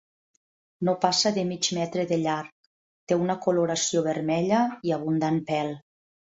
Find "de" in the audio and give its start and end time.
1.35-1.43, 2.11-2.17